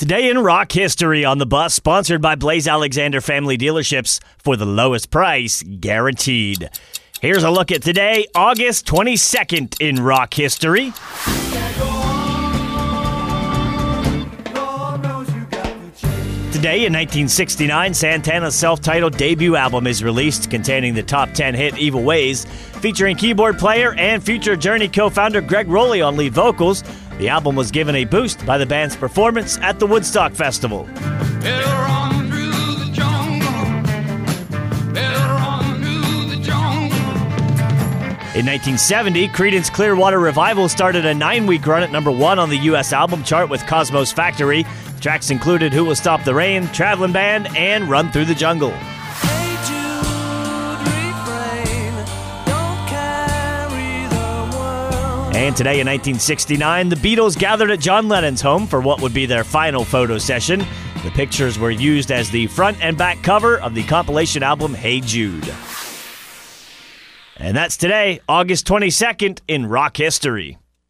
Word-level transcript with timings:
Today 0.00 0.30
in 0.30 0.38
rock 0.38 0.72
history 0.72 1.26
on 1.26 1.36
the 1.36 1.44
bus, 1.44 1.74
sponsored 1.74 2.22
by 2.22 2.34
Blaise 2.34 2.66
Alexander 2.66 3.20
Family 3.20 3.58
Dealerships 3.58 4.18
for 4.38 4.56
the 4.56 4.64
lowest 4.64 5.10
price 5.10 5.62
guaranteed. 5.62 6.70
Here's 7.20 7.44
a 7.44 7.50
look 7.50 7.70
at 7.70 7.82
today, 7.82 8.26
August 8.34 8.86
22nd 8.86 9.78
in 9.78 10.02
rock 10.02 10.32
history. 10.32 10.94
Today 16.50 16.86
in 16.86 16.94
1969, 16.94 17.92
Santana's 17.92 18.54
self 18.54 18.80
titled 18.80 19.18
debut 19.18 19.54
album 19.54 19.86
is 19.86 20.02
released, 20.02 20.50
containing 20.50 20.94
the 20.94 21.02
top 21.02 21.32
10 21.32 21.54
hit 21.54 21.76
Evil 21.76 22.02
Ways, 22.02 22.46
featuring 22.80 23.18
keyboard 23.18 23.58
player 23.58 23.92
and 23.98 24.24
future 24.24 24.56
Journey 24.56 24.88
co 24.88 25.10
founder 25.10 25.42
Greg 25.42 25.68
Rolie 25.68 26.00
on 26.00 26.16
lead 26.16 26.32
vocals. 26.32 26.84
The 27.20 27.28
album 27.28 27.54
was 27.54 27.70
given 27.70 27.96
a 27.96 28.06
boost 28.06 28.46
by 28.46 28.56
the 28.56 28.64
band's 28.64 28.96
performance 28.96 29.58
at 29.58 29.78
the 29.78 29.86
Woodstock 29.86 30.32
Festival. 30.32 30.88
In 38.32 38.46
1970, 38.46 39.28
Creedence 39.28 39.70
Clearwater 39.70 40.18
Revival 40.18 40.70
started 40.70 41.04
a 41.04 41.12
nine 41.12 41.46
week 41.46 41.66
run 41.66 41.82
at 41.82 41.92
number 41.92 42.10
one 42.10 42.38
on 42.38 42.48
the 42.48 42.56
U.S. 42.56 42.94
album 42.94 43.22
chart 43.22 43.50
with 43.50 43.60
Cosmo's 43.66 44.10
Factory. 44.10 44.64
Tracks 45.02 45.28
included 45.28 45.74
Who 45.74 45.84
Will 45.84 45.94
Stop 45.94 46.24
the 46.24 46.34
Rain, 46.34 46.68
Traveling 46.68 47.12
Band, 47.12 47.54
and 47.54 47.90
Run 47.90 48.10
Through 48.12 48.24
the 48.24 48.34
Jungle. 48.34 48.72
And 55.32 55.56
today 55.56 55.78
in 55.80 55.86
1969, 55.86 56.88
the 56.88 56.96
Beatles 56.96 57.38
gathered 57.38 57.70
at 57.70 57.78
John 57.78 58.08
Lennon's 58.08 58.40
home 58.40 58.66
for 58.66 58.80
what 58.80 59.00
would 59.00 59.14
be 59.14 59.26
their 59.26 59.44
final 59.44 59.84
photo 59.84 60.18
session. 60.18 60.58
The 61.04 61.10
pictures 61.12 61.56
were 61.56 61.70
used 61.70 62.10
as 62.10 62.30
the 62.30 62.48
front 62.48 62.82
and 62.82 62.98
back 62.98 63.22
cover 63.22 63.58
of 63.60 63.74
the 63.74 63.84
compilation 63.84 64.42
album 64.42 64.74
Hey 64.74 65.00
Jude. 65.00 65.48
And 67.36 67.56
that's 67.56 67.76
today, 67.76 68.20
August 68.28 68.66
22nd, 68.66 69.40
in 69.46 69.66
rock 69.66 69.96
history. 69.96 70.58